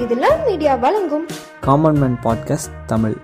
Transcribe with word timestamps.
இது 0.00 0.14
love 0.14 0.46
media 0.46 0.74
வழங்கும். 0.74 1.26
Common 1.60 1.98
man 1.98 2.18
podcast 2.24 2.84
Tamil. 2.86 3.16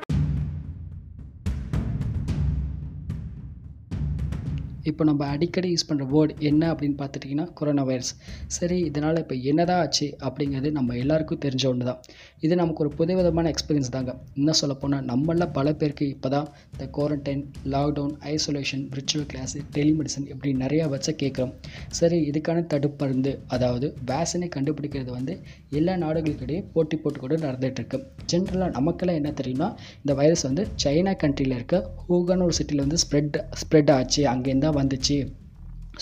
இப்போ 5.01 5.11
நம்ம 5.11 5.27
அடிக்கடி 5.35 5.69
யூஸ் 5.73 5.87
பண்ணுற 5.89 6.05
வேர்டு 6.13 6.33
என்ன 6.49 6.63
அப்படின்னு 6.73 6.97
பார்த்துட்டிங்கன்னா 6.99 7.45
கொரோனா 7.59 7.83
வைரஸ் 7.91 8.11
சரி 8.57 8.77
இதனால் 8.89 9.19
இப்போ 9.23 9.37
என்னதான் 9.51 9.79
ஆச்சு 9.85 10.07
அப்படிங்கிறது 10.27 10.71
நம்ம 10.79 10.97
எல்லாருக்கும் 11.03 11.41
தெரிஞ்ச 11.45 11.65
ஒன்று 11.71 11.85
தான் 11.89 12.01
இது 12.45 12.55
நமக்கு 12.61 12.83
ஒரு 12.85 12.91
புதுவிதமான 12.99 13.51
எக்ஸ்பீரியன்ஸ் 13.53 13.91
தாங்க. 13.95 14.13
இன்னும் 14.39 14.59
சொல்லப்போனால் 14.61 15.07
நம்மள 15.11 15.47
பல 15.59 15.73
பேருக்கு 15.83 16.09
இப்போ 16.15 16.31
தான் 16.35 16.49
இந்த 16.73 16.85
quarantine 16.97 17.43
lockdown 17.75 18.13
isolation 18.33 18.83
virtual 18.95 19.27
class 19.33 19.55
telemedicine 19.79 20.27
இப்படி 20.33 20.53
நிறையா 20.65 20.85
வச்ச 20.95 21.15
கேட்குறோம். 21.23 21.55
சரி 22.01 22.19
இதுக்கான 22.31 22.65
தடுப்பருந்து 22.75 23.33
அதாவது 23.57 23.89
வேக்சினை 24.13 24.51
கண்டுபிடிக்கிறது 24.59 25.11
வந்து 25.19 25.37
எல்லா 25.81 25.97
நாடுகளுக்கிடையே 26.05 26.61
போட்டி 26.77 26.99
போட்டு 26.99 27.25
கூட 27.25 27.41
நடந்துகிட்ருக்கு 27.47 28.01
ஜென்ரலாக 28.33 28.71
நமக்கெல்லாம் 28.79 29.21
என்ன 29.23 29.33
தெரியும்னா 29.41 29.71
இந்த 30.03 30.15
வைரஸ் 30.21 30.47
வந்து 30.51 30.65
சைனா 30.85 31.15
கண்ட்ரியில் 31.25 31.57
இருக்க 31.59 31.77
ஹூகான் 32.07 32.47
ஒரு 32.49 32.57
சிட்டியில் 32.61 32.85
வந்து 32.87 33.03
ஸ்ப்ரெட் 33.07 33.41
ஸ்ப்ரெட் 33.63 33.93
ஆச்சு. 33.99 34.23
அங்கேருந்து 34.35 34.67
தான் 34.67 34.79
வந்துச்சு. 34.91 35.19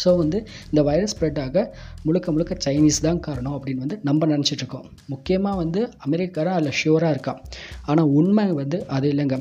ஸோ 0.03 0.11
வந்து 0.21 0.39
இந்த 0.71 0.81
வைரஸ் 0.89 1.13
ஸ்ப்ரெட் 1.15 1.39
ஆக 1.45 1.59
முழுக்க 2.07 2.33
முழுக்க 2.35 2.57
சைனீஸ் 2.65 2.99
தான் 3.07 3.21
காரணம் 3.27 3.55
அப்படின்னு 3.57 3.83
வந்து 3.85 3.97
நம்ம 4.09 4.27
நினச்சிட்டு 4.33 4.63
இருக்கோம். 4.63 4.85
முக்கியமாக 5.13 5.57
வந்து 5.63 5.81
அமெரிக்காரன் 6.07 6.57
அதில் 6.59 6.77
ஷியூராக 6.81 7.15
இருக்கான் 7.15 7.41
ஆனால் 7.91 8.11
உண்மை 8.19 8.45
வந்து 8.61 8.79
அது 8.97 9.07
இல்லைங்க. 9.13 9.39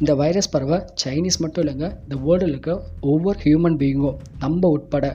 இந்த 0.00 0.14
வைரஸ் 0.20 0.52
பறவை 0.54 0.78
சைனீஸ் 1.02 1.40
மட்டும் 1.44 1.62
இல்லைங்க 1.64 1.88
இந்த 2.04 2.16
வேர்ல்டில் 2.26 2.54
இருக்க 2.54 2.74
ஒவ்வொரு 3.12 3.38
ஹியூமன் 3.46 3.78
பீயிங்கும் 3.82 4.20
நம்ம 4.44 4.70
உட்பட. 4.76 5.08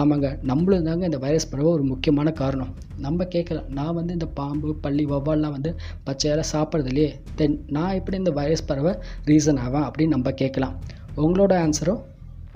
ஆமாங்க 0.00 0.28
நம்மளும் 0.50 0.88
தாங்க 0.88 1.04
இந்த 1.10 1.20
வைரஸ் 1.26 1.48
பரவ 1.52 1.68
ஒரு 1.76 1.84
முக்கியமான 1.92 2.28
காரணம். 2.42 2.72
நம்ம 3.06 3.28
கேட்கலாம் 3.34 3.68
நான் 3.78 3.96
வந்து 4.00 4.12
இந்த 4.18 4.28
பாம்பு 4.40 4.70
பள்ளி 4.84 5.06
வவ்வால்லாம் 5.12 5.54
வந்து 5.56 5.72
பச்சையால் 6.08 6.50
சாப்பிட்றது 6.54 6.90
இல்லையே. 6.92 7.12
தென் 7.40 7.56
நான் 7.76 7.96
எப்படி 8.00 8.18
இந்த 8.24 8.34
வைரஸ் 8.40 8.68
பரவ 8.70 8.98
ரீசன் 9.30 9.62
ஆவேன் 9.66 9.86
அப்படின்னு 9.88 10.16
நம்ம 10.16 10.32
கேட்கலாம். 10.42 10.76
உங்களோட 11.24 11.54
ஆன்சரும் 11.66 12.02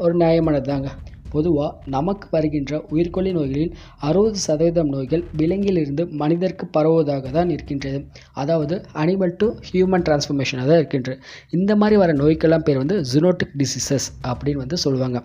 ஒரு 0.04 0.14
நியாயமானதாங்க 0.16 0.90
பொதுவாக 1.34 1.90
நமக்கு 1.94 2.26
வருகின்ற 2.30 2.72
உயிர்கொல்லி 2.92 3.32
நோய்களில் 3.36 3.74
அறுபது 4.08 4.38
சதவீதம் 4.46 4.90
நோய்கள் 4.94 5.22
விலங்கிலிருந்து 5.40 6.04
மனிதருக்கு 6.22 6.64
பரவுவதாக 6.76 7.30
தான் 7.36 7.50
இருக்கின்றது. 7.54 7.98
அதாவது 8.32 8.76
அனிமல் 9.02 9.34
டு 9.36 9.48
ஹியூமன் 9.68 10.04
டிரான்ஸ்ஃபர்மேஷனாக 10.06 10.68
தான் 10.70 10.80
இருக்கின்றது. 10.82 11.18
இந்த 11.50 11.74
மாதிரி 11.76 11.98
வர 12.02 12.14
நோய்க்கெல்லாம் 12.22 12.64
பேர் 12.68 12.82
வந்து 12.82 12.96
ஜுனோட்டிக் 13.12 13.54
டிசீசஸ் 13.62 14.08
அப்படின்னு 14.30 14.62
வந்து 14.64 14.78
சொல்லுவாங்க. 14.84 15.20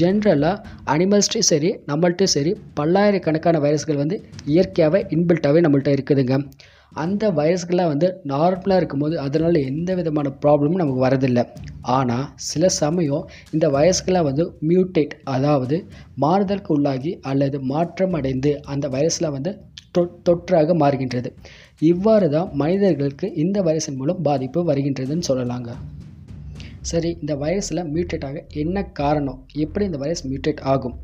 ஜென்ரலாக 0.00 0.62
அனிமல்ஸ்ட்டையும் 0.94 1.50
சரி 1.52 1.72
நம்மள்ட்டையும் 1.90 2.34
சரி 2.36 2.52
பல்லாயிரக்கணக்கான 2.80 3.62
வைரஸ்கள் 3.66 4.02
வந்து 4.02 4.18
இயற்கையாகவே 4.54 5.02
இன்பில்ட்டாகவே 5.16 5.62
நம்மள்ட்ட 5.66 5.96
இருக்குதுங்க. 5.98 6.36
அந்த 6.94 7.30
வைரஸ்கள்லாம் 7.30 7.90
வந்து 7.92 8.08
நார்மலாக 8.28 8.76
இருக்கும்போது 8.76 9.14
அதனால் 9.20 9.58
எந்த 9.70 9.94
விதமான 9.94 10.32
ப்ராப்ளமும் 10.42 10.80
நமக்கு 10.80 11.04
வரதில்லை 11.06 11.44
ஆனால் 11.80 12.26
சில 12.34 12.68
சமயம் 12.68 13.28
இந்த 13.50 13.68
வைரஸ்கள்லாம் 13.68 14.28
வந்து 14.30 14.44
மியூட்டேட் 14.68 15.14
அதாவது 15.24 15.86
மாறுதலுக்கு 16.20 16.72
உள்ளாகி 16.76 17.12
அல்லது 17.20 17.60
மாற்றம் 17.60 18.12
அடைந்து 18.12 18.52
அந்த 18.64 18.88
வைரஸில் 18.88 19.30
வந்து 19.30 19.52
தொற்றாக 20.26 20.74
மாறுகின்றது. 20.82 21.30
இவ்வாறு 21.78 22.30
தான் 22.30 22.50
மனிதர்களுக்கு 22.52 23.34
இந்த 23.34 23.62
வைரஸின் 23.62 23.98
மூலம் 24.00 24.22
பாதிப்பு 24.22 24.60
வருகின்றதுன்னு 24.70 25.28
சொல்லலாங்க. 25.28 25.70
சரி 26.90 27.16
இந்த 27.20 27.34
வைரஸில் 27.36 27.88
மியூட்டேட் 27.94 28.24
ஆக 28.24 28.44
என்ன 28.48 28.84
காரணம்? 29.00 29.46
எப்படி 29.52 29.84
இந்த 29.84 29.98
வைரஸ் 29.98 30.28
மியூட்டேட் 30.28 30.60
ஆகும்? 30.60 30.96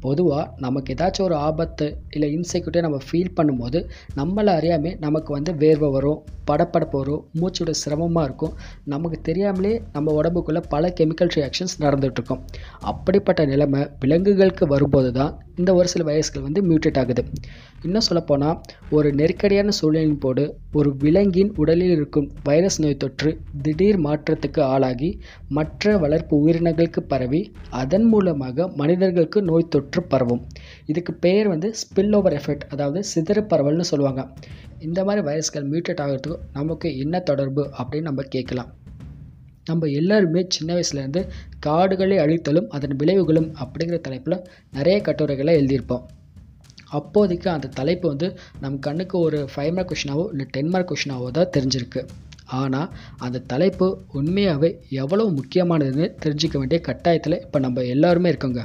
பொதுவாக 0.00 0.44
நமக்கு 0.58 0.94
ஏதாச்சும் 0.94 1.26
ஒரு 1.28 1.36
ஆபத்து 1.48 1.86
இல்லை 2.10 2.28
இன்செக்யூரிட்டியை 2.36 2.84
நம்ம 2.86 3.00
ஃபீல் 3.06 3.36
பண்ணும்போது 3.38 3.78
நம்மளை 4.16 4.52
அறியாமே 4.58 4.92
நமக்கு 4.98 5.30
வந்து 5.32 5.52
வேர்வை 5.62 5.90
வரும் 5.90 6.20
படப்படப்பு 6.50 6.96
வரும் 6.98 7.22
மூச்சோட 7.40 7.70
சிரமமாக 7.82 8.26
இருக்கும். 8.26 8.52
நமக்கு 8.84 9.18
தெரியாமலே 9.28 9.72
நம்ம 9.92 10.12
உடம்புக்குள்ளே 10.20 10.60
பல 10.74 10.92
கெமிக்கல் 10.98 11.32
ரியாக்ஷன்ஸ் 11.36 11.74
நடந்துகிட்ருக்கும் 11.84 12.42
அப்படிப்பட்ட 12.90 13.44
நிலைமை 13.44 13.80
விலங்குகளுக்கு 14.02 14.66
வரும்போது 14.66 15.10
தான் 15.12 15.32
இந்த 15.60 15.70
ஒரு 15.74 15.88
சில 15.88 16.04
வைரஸ்கள் 16.08 16.44
வந்து 16.46 16.60
மியூட்டேட் 16.68 16.98
ஆகுது. 17.02 17.22
இன்னும் 17.84 18.06
சொல்லப்போனால் 18.08 18.56
ஒரு 18.90 19.08
நெருக்கடியான 19.20 19.74
சூழ்நிலையின் 19.78 20.22
போது 20.24 20.44
ஒரு 20.72 20.90
விலங்கின் 21.04 21.52
உடலில் 21.56 21.94
இருக்கும் 21.96 22.28
வைரஸ் 22.44 22.78
நோய் 22.82 23.00
தொற்று 23.04 23.30
திடீர் 23.62 24.00
மாற்றத்துக்கு 24.06 24.62
ஆளாகி 24.74 25.10
மற்ற 25.48 25.96
வளர்ப்பு 26.04 26.34
உயிரினங்களுக்கு 26.44 27.02
பரவி 27.12 27.42
அதன் 27.82 28.06
மூலமாக 28.12 28.68
மனிதர்களுக்கு 28.76 29.40
நோய் 29.42 29.70
தொற்று 29.74 29.85
பரவும் 30.12 30.42
இதுக்கு 30.86 31.12
பெயர் 31.24 31.48
வந்து 31.48 31.68
ஸ்பில் 31.82 32.14
ஓவர் 32.18 32.36
எஃபெக்ட் 32.40 32.66
அதாவது 32.74 33.00
சிதறு 33.12 33.42
பரவல்னு 33.52 33.86
சொல்லுவாங்க. 33.90 34.22
இந்த 34.78 35.04
மாதிரி 35.04 35.24
வைரஸ்கள் 35.28 35.68
மியூட்டேட் 35.72 36.02
ஆகிறதுக்கும் 36.04 36.44
நமக்கு 36.52 36.90
என்ன 37.04 37.20
தொடர்பு 37.20 37.64
அப்படின்னு 37.78 38.08
நம்ம 38.10 38.24
கேட்கலாம். 38.34 38.70
நம்ம 39.70 39.86
எல்லாருமே 40.00 40.42
சின்ன 40.56 40.70
வயசுலேருந்து 40.74 41.22
காடுகளை 41.66 42.18
அழித்தலும் 42.24 42.68
அதன் 42.68 42.98
விளைவுகளும் 43.02 43.48
அப்படிங்கிற 43.62 43.98
தலைப்பில் 44.00 44.44
நிறைய 44.76 45.00
கட்டுரைகளை 45.00 45.54
எழுதியிருப்போம். 45.60 46.04
அப்போதைக்கு 46.98 47.48
அந்த 47.50 47.72
தலைப்பு 47.78 48.06
வந்து 48.08 48.28
நம் 48.60 48.78
கண்ணுக்கு 48.78 49.18
ஒரு 49.18 49.38
ஃபைவ் 49.52 49.72
மார்க் 49.72 49.90
கொஷினாவோ 49.92 50.24
இல்லை 50.30 50.46
டென் 50.50 50.70
மார்க் 50.74 50.90
கொஷினாவோ 50.92 51.28
தான் 51.38 51.52
தெரிஞ்சிருக்கு. 51.56 52.02
ஆனால் 52.58 52.90
அந்த 53.18 53.44
தலைப்பு 53.52 53.86
உண்மையாகவே 54.18 54.70
எவ்வளோ 55.02 55.24
முக்கியமானதுன்னு 55.38 56.06
தெரிஞ்சிக்க 56.24 56.56
வேண்டிய 56.58 56.80
கட்டாயத்தில் 56.88 57.42
இப்போ 57.44 57.58
நம்ம 57.58 57.82
எல்லாருமே 57.94 58.30
இருக்கோங்க. 58.32 58.62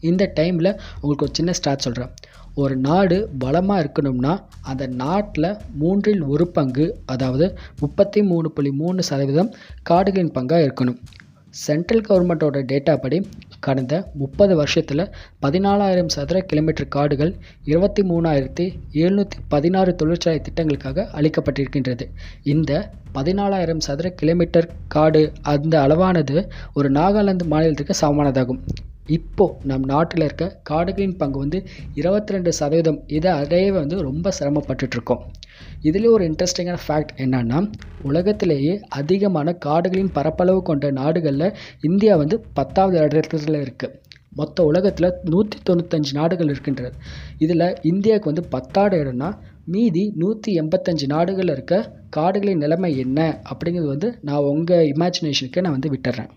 இந்த 0.00 0.32
டைமில் 0.40 0.76
உங்களுக்கு 1.00 1.26
ஒரு 1.26 1.32
சின்ன 1.32 1.52
ஸ்டாட் 1.52 1.78
சொல்கிறேன் 1.78 2.10
ஒரு 2.54 2.76
நாடு 2.76 3.30
வளமாக 3.38 3.82
இருக்கணும்னா 3.84 4.42
அந்த 4.60 4.86
நாட்டில் 4.86 5.56
மூன்றில் 5.78 6.22
ஒரு 6.22 6.48
பங்கு 6.48 7.00
அதாவது 7.06 7.58
முப்பத்தி 7.78 8.22
மூணு 8.22 8.50
புள்ளி 8.50 8.70
மூணு 8.70 9.02
சதவீதம் 9.02 9.54
காடுகளின் 9.82 10.30
பங்காக 10.30 10.66
இருக்கணும். 10.68 10.98
சென்ட்ரல் 11.50 12.04
கவர்மெண்ட்டோட 12.08 12.58
டேட்டா 12.72 12.96
படி 12.96 13.28
கடந்த 13.60 14.10
முப்பது 14.14 14.56
வருஷத்தில் 14.56 15.10
பதினாலாயிரம் 15.42 16.06
சதுர 16.06 16.40
கிலோமீட்டர் 16.40 16.88
காடுகள் 16.88 17.36
இருபத்தி 17.64 18.02
மூணாயிரத்தி 18.02 18.78
எழுநூற்றி 18.92 19.38
பதினாறு 19.48 19.94
தொழிற்சாலை 19.94 20.40
திட்டங்களுக்காக 20.40 21.06
அளிக்கப்பட்டிருக்கின்றது. 21.18 22.06
இந்த 22.42 22.90
பதினாலாயிரம் 23.14 23.78
சதுர 23.78 24.10
கிலோமீட்டர் 24.10 24.70
காடு 24.88 25.32
அந்த 25.42 25.86
அளவானது 25.86 26.50
ஒரு 26.74 26.90
நாகாலாந்து 26.90 27.46
மாநிலத்திற்கு 27.50 27.96
சமமானதாகும். 28.00 28.60
இப்போது 29.08 29.54
நம் 29.62 29.84
நாட்டில் 29.84 30.24
இருக்க 30.24 30.46
காடுகளின் 30.62 31.16
பங்கு 31.16 31.38
வந்து 31.38 31.58
இருபத்தி 31.94 32.32
ரெண்டு 32.32 32.52
சதவீதம். 32.52 32.98
இதை 33.06 33.30
அடையவே 33.32 33.78
வந்து 33.78 33.96
ரொம்ப 34.02 34.32
சிரமப்பட்டுட்ருக்கோம். 34.38 35.22
இதில் 35.82 36.06
ஒரு 36.06 36.24
இன்ட்ரெஸ்டிங்கான 36.28 36.78
ஃபேக்ட் 36.86 37.14
என்னன்னா 37.16 37.60
உலகத்திலேயே 38.02 38.74
அதிகமான 38.88 39.52
காடுகளின் 39.66 40.12
பரப்பளவு 40.12 40.62
கொண்ட 40.62 40.90
நாடுகளில் 40.90 41.54
இந்தியா 41.80 42.16
வந்து 42.16 42.38
பத்தாவது 42.52 42.98
இடத்துல 43.00 43.58
இருக்குது 43.64 43.94
மொத்த 44.32 44.64
உலகத்தில் 44.70 45.14
நூற்றி 45.32 45.58
தொண்ணூத்தஞ்சு 45.68 46.12
நாடுகள் 46.18 46.50
இருக்கின்றது 46.52 46.96
இதில் 47.44 47.68
இந்தியாவுக்கு 47.90 48.30
வந்து 48.32 48.44
பத்தாடு 48.54 48.96
இடம்னா 49.02 49.30
மீதி 49.72 50.02
நூற்றி 50.20 50.50
எண்பத்தஞ்சு 50.60 51.06
நாடுகளில் 51.12 51.54
இருக்க 51.54 51.76
காடுகளின் 52.16 52.62
நிலைமை 52.64 52.90
என்ன 53.04 53.18
அப்படிங்கிறது 53.50 53.90
வந்து 53.94 54.08
நான் 54.28 54.48
உங்கள் 54.52 54.88
இமேஜினேஷனுக்கு 54.92 55.62
நான் 55.64 55.76
வந்து 55.76 55.90
விட்டுறேன். 55.94 56.30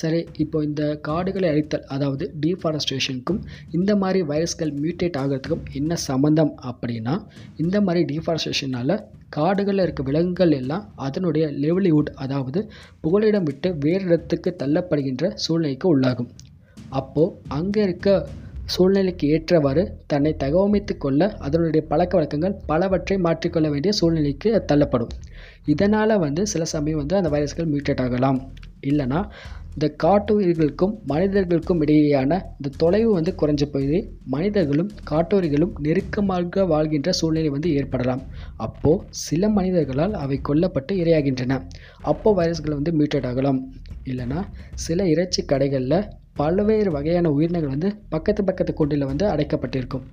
சரி 0.00 0.20
இப்போ 0.44 0.58
இந்த 0.68 0.82
காடுகளை 1.08 1.48
அழித்தல் 1.52 1.86
அதாவது 1.94 2.24
டீஃபாரஸ்ட்ரேஷனுக்கும் 2.44 3.40
இந்த 3.78 3.94
மாதிரி 4.02 4.20
வைரஸ்கள் 4.30 4.72
மியூட்டேட் 4.82 5.18
ஆகிறதுக்கும் 5.22 5.66
என்ன 5.80 5.98
சம்மந்தம் 6.08 6.52
அப்படின்னா 6.70 7.16
இந்த 7.64 7.76
மாதிரி 7.86 8.02
டீஃபாரஸ்ட்ரேஷனால் 8.12 8.96
காடுகளில் 9.36 9.84
இருக்க 9.86 10.02
விலங்குகள் 10.08 10.54
எல்லாம் 10.60 10.86
அதனுடைய 11.06 11.46
லெவலிவுட் 11.64 12.12
அதாவது 12.24 12.62
புகலிடம் 13.04 13.48
விட்டு 13.50 13.70
வேறு 13.84 14.04
இடத்துக்கு 14.08 14.52
தள்ளப்படுகின்ற 14.62 15.32
சூழ்நிலைக்கு 15.44 15.88
உள்ளாகும். 15.94 16.30
அப்போது 16.90 17.34
அங்கே 17.58 17.82
இருக்க 17.82 18.08
சூழ்நிலைக்கு 18.74 19.28
ஏற்றவாறு 19.28 19.82
தன்னை 20.06 20.32
தகவமைத்து 20.38 20.94
கொள்ள 20.96 21.36
அதனுடைய 21.38 21.86
பழக்க 21.86 22.12
வழக்கங்கள் 22.16 22.58
பலவற்றை 22.66 23.16
மாற்றிக்கொள்ள 23.18 23.68
வேண்டிய 23.70 23.92
சூழ்நிலைக்கு 23.92 24.50
தள்ளப்படும். 24.66 25.14
இதனால் 25.64 26.18
வந்து 26.18 26.46
சில 26.46 26.64
சமயம் 26.64 26.98
வந்து 26.98 27.16
அந்த 27.16 27.30
வைரஸ்கள் 27.36 27.70
மியூட்டேட் 27.72 28.02
ஆகலாம். 28.04 28.38
இல்லைனா 28.90 29.20
இந்த 29.74 29.88
காட்டு 29.94 30.34
உயிர்களுக்கும் 30.34 30.94
மனிதர்களுக்கும் 31.06 31.82
இடையேயான 31.82 32.32
இந்த 32.56 32.72
தொலைவு 32.76 33.10
வந்து 33.12 33.32
குறைஞ்ச 33.40 33.64
போய் 33.64 33.98
மனிதர்களும் 34.24 34.90
காட்டோரிகளும் 35.10 35.74
நெருக்கமாக 35.78 36.64
வாழ்கின்ற 36.64 37.10
சூழ்நிலை 37.12 37.48
வந்து 37.48 37.70
ஏற்படலாம். 37.72 38.22
அப்போது 38.56 39.04
சில 39.10 39.48
மனிதர்களால் 39.48 40.14
அவை 40.14 40.38
கொல்லப்பட்டு 40.48 40.94
இரையாகின்றன. 40.94 41.60
அப்போது 42.02 42.38
வைரஸ்கள் 42.40 42.78
வந்து 42.78 42.92
மியூட்டேட் 42.92 43.26
ஆகலாம். 43.26 43.60
இல்லைனா 44.04 44.40
சில 44.86 45.06
இறைச்சி 45.08 45.40
கடைகளில் 45.44 45.98
பல்வேறு 46.40 46.90
வகையான 46.96 47.30
உயிரினங்கள் 47.36 47.74
வந்து 47.74 47.90
பக்கத்து 48.14 48.42
பக்கத்து 48.48 48.72
கூண்டில் 48.80 49.10
வந்து 49.10 49.26
அடைக்கப்பட்டிருக்கும். 49.32 50.04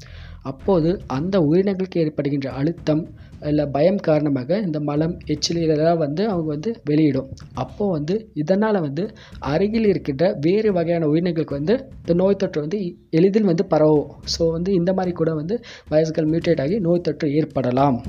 அப்போது 0.51 0.89
அந்த 1.17 1.35
உயிரினங்களுக்கு 1.49 2.01
ஏற்படுகின்ற 2.03 2.49
அழுத்தம் 2.59 3.01
இல்லை 3.41 3.65
பயம் 3.75 3.99
காரணமாக 4.07 4.59
இந்த 4.67 4.79
மலம் 4.89 5.15
எச்சில் 5.33 5.59
இதெல்லாம் 5.63 5.99
வந்து 6.03 6.23
அவங்க 6.31 6.49
வந்து 6.55 6.71
வெளியிடும். 6.89 7.27
அப்போது 7.63 7.91
வந்து 7.97 8.15
இதனால் 8.41 8.79
வந்து 8.87 9.03
அருகில் 9.51 9.87
இருக்கின்ற 9.91 10.25
வேறு 10.45 10.71
வகையான 10.77 11.07
உயிரினங்களுக்கு 11.11 11.57
வந்து 11.59 11.75
இந்த 12.01 12.15
நோய் 12.21 12.39
தொற்று 12.43 12.65
வந்து 12.65 12.79
எளிதில் 13.19 13.49
வந்து 13.51 13.65
பரவும். 13.73 14.07
ஸோ 14.35 14.45
வந்து 14.57 14.71
இந்த 14.79 14.93
மாதிரி 14.99 15.13
கூட 15.21 15.33
வந்து 15.41 15.57
வைரஸ்கள் 15.93 16.31
மியூட்டேட் 16.33 16.63
ஆகி 16.65 16.77
நோய் 16.87 17.05
தொற்று 17.07 17.29
ஏற்படலாம். 17.41 17.99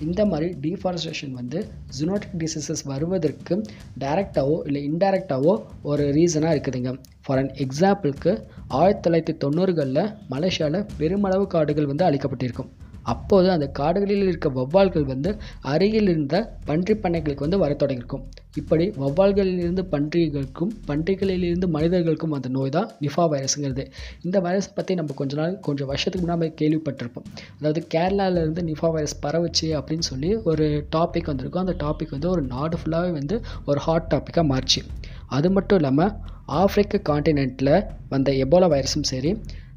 இந்த 0.00 0.26
மாதிரி 0.26 0.54
டீஃபாரஸ்டேஷன் 0.62 1.30
வந்து 1.30 1.68
ஜுனோட்டிக் 2.00 2.36
டிசீசஸ் 2.38 2.82
வருவதற்கு 2.84 3.62
டைரெக்டாவோ 4.00 4.66
இல்லை 4.66 4.92
இன்டைரக்டாவோ 4.92 5.62
ஒரு 5.82 6.04
ரீசனாக 6.04 6.56
இருக்குதுங்க. 6.56 6.98
ஃபார் 7.22 7.38
அன் 7.38 7.52
எக்ஸாம்பிளுக்கு 7.64 8.44
ஆயிரத்தி 8.68 9.10
தொள்ளாயிரத்தி 9.10 9.36
தொண்ணூறுகளில் 9.36 10.14
மலேசியாவில் 10.30 10.88
பெருமளவு 10.96 11.46
காடுகள் 11.46 11.86
வந்து 11.86 12.04
அழிக்கப்பட்டிருக்கும். 12.04 12.68
அப்போது 13.12 13.48
அந்த 13.54 13.66
காடுகளில் 13.78 14.26
இருக்க 14.28 14.48
வௌவால்கள் 14.58 15.06
வந்து 15.10 15.30
அருகில் 15.72 16.10
இருந்த 16.12 16.36
பன்றி 16.68 16.94
பண்ணைகளுக்கு 16.94 17.46
வந்து 17.46 17.58
வர 17.62 17.72
தொடங்கியிருக்கும். 17.82 18.24
இப்படி 18.60 18.84
வௌவால்களிலிருந்து 19.02 19.82
பன்றிகளுக்கும் 19.94 20.70
பன்றிகளிலிருந்து 20.88 21.66
மனிதர்களுக்கும் 21.76 22.34
அந்த 22.36 22.48
நோய் 22.56 22.74
தான் 22.76 22.88
நிஃபா 23.04 23.24
வைரஸுங்கிறது. 23.32 23.84
இந்த 24.26 24.36
வைரஸை 24.46 24.72
பற்றி 24.74 24.94
நம்ம 25.00 25.16
கொஞ்ச 25.20 25.34
நாள் 25.40 25.56
கொஞ்சம் 25.66 25.90
வருஷத்துக்கு 25.92 26.24
முன்னாடி 26.26 26.52
கேள்விப்பட்டிருப்போம். 26.62 27.26
அதாவது 27.58 27.82
கேரளாவிலேருந்து 27.94 28.64
நிஃபா 28.70 28.90
வைரஸ் 28.96 29.16
பரவுச்சு 29.26 29.68
அப்படின்னு 29.80 30.06
சொல்லி 30.12 30.30
ஒரு 30.52 30.66
டாபிக் 30.96 31.30
வந்திருக்கும். 31.32 31.64
அந்த 31.66 31.76
டாபிக் 31.84 32.16
வந்து 32.16 32.30
ஒரு 32.34 32.44
நாடு 32.54 32.78
ஃபுல்லாகவே 32.82 33.12
வந்து 33.20 33.38
ஒரு 33.66 33.80
ஹாட் 33.88 34.10
டாப்பிக்காக 34.14 34.46
மாறிச்சு. 34.54 34.82
அது 35.36 35.50
மட்டும் 35.50 35.78
இல்லாமல் 35.80 36.12
ஆப்பிரிக்க 36.60 37.02
காண்டினெண்ட்டில் 37.10 37.74
வந்த 38.08 38.30
எபோலா 38.44 38.66
வைரஸும் 38.72 39.08
சரி 39.12 39.30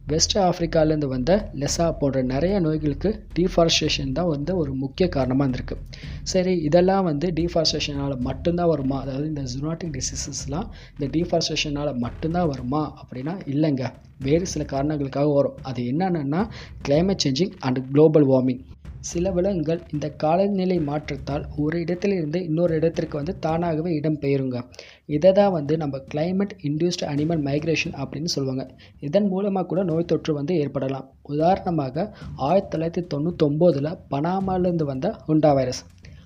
வெஸ்ட் 0.09 0.35
ஆஃப்ரிக்காலேருந்து 0.37 1.07
வந்த 1.13 1.31
லெசா 1.61 1.85
போன்ற 1.99 2.21
நிறைய 2.31 2.55
நோய்களுக்கு 2.59 3.09
டீஃபாரஸ்ட்ரேஷன் 3.39 4.11
தான் 4.11 4.27
வந்து 4.27 4.51
ஒரு 4.55 4.71
முக்கிய 4.83 5.05
காரணமாக 5.09 5.47
இருந்திருக்கு. 5.49 5.75
சரி 6.23 6.53
இதெல்லாம் 6.69 7.03
வந்து 7.03 7.27
டீஃபாரஸ்டேஷனால் 7.39 8.15
மட்டும்தான் 8.19 8.71
வருமா? 8.73 8.97
அதாவது 9.01 9.27
இந்த 9.27 9.43
ஜுனாட்டிக் 9.53 9.93
டிசீசஸ்லாம் 9.97 10.67
இந்த 10.97 11.07
டீஃபாரஸ்ட்ரேஷனால் 11.15 11.91
மட்டும்தான் 12.05 12.47
வருமா 12.47 12.81
அப்படின்னா 13.01 13.35
இல்லைங்க. 13.53 13.85
வேறு 14.19 14.45
சில 14.45 14.63
காரணங்களுக்காக 14.73 15.33
வரும். 15.33 15.57
அது 15.61 15.83
என்னென்னா 15.91 16.41
climate 16.87 17.23
changing 17.25 17.53
and 17.59 17.79
global 17.91 18.27
warming 18.27 18.61
சில 18.99 19.31
விலங்குகள் 19.31 19.81
இந்த 19.91 20.09
காலநிலை 20.09 20.79
மாற்றத்தால் 20.79 21.45
ஒரு 21.57 21.79
இடத்திலிருந்து 21.79 22.43
இன்னொரு 22.43 22.75
இடத்திற்கு 22.75 23.17
வந்து 23.17 23.39
தானாகவே 23.39 23.93
இடம் 23.93 24.19
பெயருங்க. 24.19 24.59
இதை 25.05 25.31
தான் 25.31 25.51
வந்து 25.51 25.77
நம்ம 25.77 25.97
கிளைமேட் 26.13 26.53
இன்டியூஸ்டு 26.61 27.07
அனிமல் 27.11 27.43
மைக்ரேஷன் 27.47 27.95
அப்படின்னு 28.01 28.31
சொல்லுவாங்க. 28.35 28.69
இதன் 28.99 29.27
மூலமாக 29.27 29.67
கூட 29.67 29.83
நோய் 29.83 30.05
தொற்று 30.05 30.33
வந்து 30.33 30.55
ஏற்படலாம். 30.57 31.09
உதாரணமாக 31.21 32.15
ஆயிரத்தி 32.35 32.77
தொள்ளாயிரத்தி 32.77 33.05
தொண்ணூத்தொம்போதில் 33.13 33.97
பனாமாலேருந்து 34.09 34.83
வந்த 34.83 35.15
ஹுண்டா 35.27 35.53
வைரஸ். 35.53 35.83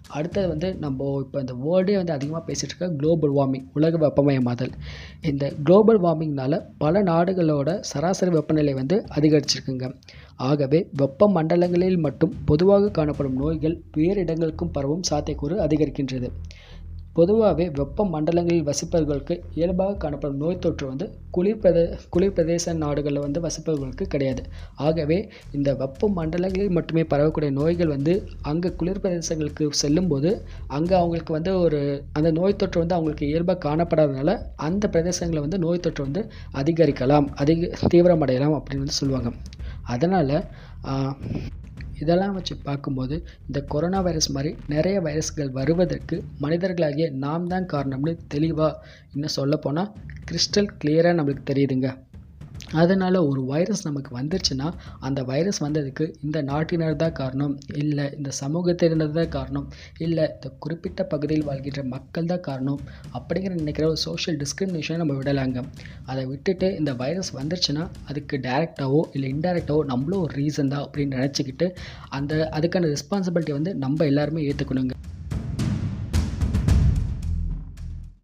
அடுத்தது 0.09 0.47
வந்து 0.47 0.75
நம்ம 0.75 1.21
இப்போ 1.23 1.39
இந்த 1.39 1.53
வேர்டே 1.53 1.95
வந்து 1.95 2.13
அதிகமாக 2.13 2.51
பேசிகிட்டு 2.51 2.73
இருக்க 2.79 2.87
குளோபல் 2.87 3.33
வார்மிங் 3.35 3.65
உலக 3.73 3.97
வெப்பமயமாதல். 3.97 4.71
இந்த 5.21 5.53
குளோபல் 5.63 6.01
வார்மிங்னால் 6.01 6.65
பல 6.77 7.03
நாடுகளோட 7.03 7.79
சராசரி 7.79 8.31
வெப்பநிலை 8.31 8.73
வந்து 8.73 9.05
அதிகரிச்சிருக்குங்க. 9.15 9.95
ஆகவே 10.35 10.89
வெப்ப 10.95 11.29
மண்டலங்களில் 11.29 11.99
மட்டும் 11.99 12.33
பொதுவாக 12.45 12.89
காணப்படும் 12.89 13.35
நோய்கள் 13.35 13.81
வேறு 13.91 14.21
இடங்களுக்கும் 14.21 14.71
பரவும் 14.71 15.01
சாத்தியக்கூறு 15.11 15.57
அதிகரிக்கின்றது. 15.67 16.29
பொதுவாகவே 17.17 17.65
வெப்ப 17.79 18.05
மண்டலங்களில் 18.13 18.65
வசிப்பவர்களுக்கு 18.67 19.35
இயல்பாக 19.57 19.97
காணப்படும் 20.03 20.39
நோய் 20.43 20.61
தொற்று 20.63 20.85
வந்து 20.91 21.05
குளிர் 21.35 21.59
பிரதே 21.63 21.83
குளிர் 22.13 22.33
பிரதேச 22.37 22.73
நாடுகளில் 22.83 23.23
வந்து 23.25 23.39
வசிப்பவர்களுக்கு 23.45 24.05
கிடையாது. 24.13 24.41
ஆகவே 24.87 25.17
இந்த 25.57 25.69
வெப்ப 25.81 26.09
மண்டலங்களில் 26.17 26.75
மட்டுமே 26.77 27.03
பரவக்கூடிய 27.11 27.51
நோய்கள் 27.59 27.93
வந்து 27.95 28.13
அங்கே 28.51 28.71
குளிர் 28.79 29.01
பிரதேசங்களுக்கு 29.03 29.67
செல்லும்போது 29.83 30.31
அங்கே 30.77 30.95
அவங்களுக்கு 31.01 31.37
வந்து 31.37 31.53
ஒரு 31.65 31.81
அந்த 32.17 32.31
நோய் 32.39 32.59
தொற்று 32.63 32.83
வந்து 32.83 32.97
அவங்களுக்கு 32.97 33.31
இயல்பாக 33.31 33.61
காணப்படாதனால 33.67 34.35
அந்த 34.67 34.83
பிரதேசங்களில் 34.95 35.45
வந்து 35.45 35.63
நோய் 35.65 35.85
தொற்று 35.87 36.07
வந்து 36.07 36.23
அதிகரிக்கலாம் 36.61 37.27
அதிக 37.43 37.71
தீவிரமடையலாம் 37.93 38.57
அப்படின்னு 38.59 38.85
வந்து 38.85 39.01
சொல்லுவாங்க. 39.01 39.31
அதனால் 39.93 40.35
இதெல்லாம் 41.99 42.33
வச்சு 42.33 42.55
பார்க்கும்போது 42.63 43.23
இந்த 43.47 43.61
கொரோனா 43.61 44.01
வைரஸ் 44.01 44.31
மாதிரி 44.31 44.55
நிறைய 44.67 45.01
வைரஸ்கள் 45.01 45.51
வருவதற்கு 45.51 46.23
மனிதர்களாகிய 46.41 47.11
நாம் 47.11 47.47
தான் 47.47 47.65
காரணம்னு 47.73 48.17
தெளிவாக 48.27 48.79
இன்னும் 49.13 49.35
சொல்லப்போனால் 49.35 49.91
கிறிஸ்டல் 50.31 50.71
கிளியராக 50.83 51.17
நம்மளுக்கு 51.19 51.43
தெரியுதுங்க. 51.51 51.97
அதனால் 52.81 53.17
ஒரு 53.29 53.41
வைரஸ் 53.51 53.83
நமக்கு 53.87 54.11
வந்துருச்சுன்னா 54.17 54.67
அந்த 55.07 55.19
வைரஸ் 55.23 55.59
வந்ததுக்கு 55.65 56.05
இந்த 56.25 56.37
நாட்டினர் 56.49 56.99
தான் 57.03 57.15
காரணம். 57.21 57.53
இல்லை 57.81 58.05
இந்த 58.17 58.31
சமூகத்தினர் 58.41 59.15
தான் 59.19 59.33
காரணம். 59.37 59.67
இல்லை 60.05 60.25
இந்த 60.35 60.49
குறிப்பிட்ட 60.65 61.03
பகுதியில் 61.13 61.47
வாழ்கின்ற 61.49 61.83
மக்கள் 61.95 62.29
தான் 62.31 62.45
காரணம். 62.49 62.79
அப்படிங்கிற 63.19 63.53
நினைக்கிற 63.61 63.87
ஒரு 63.87 64.01
சோஷியல் 64.07 64.39
டிஸ்கிரிமினேஷனை 64.43 64.99
நம்ம 65.03 65.15
விடலாங்க. 65.19 65.59
அதை 66.11 66.23
விட்டுட்டு 66.31 66.69
இந்த 66.81 66.93
வைரஸ் 67.03 67.31
வந்துருச்சுன்னா 67.39 67.85
அதுக்கு 68.09 68.37
டைரெக்டாகவோ 68.47 69.01
இல்லை 69.15 69.29
இன்டைரக்டாவோ 69.35 69.83
நம்மளும் 69.93 70.23
ஒரு 70.25 70.35
ரீசன் 70.41 70.73
தான் 70.75 70.85
அப்படின்னு 70.85 71.17
நினச்சிக்கிட்டு 71.19 71.69
அந்த 72.19 72.33
அதுக்கான 72.59 72.91
ரெஸ்பான்சிபிலிட்டி 72.95 73.55
வந்து 73.59 73.73
நம்ம 73.85 74.05
எல்லாருமே 74.05 74.45
ஏற்றுக்கணுங்க 74.49 74.95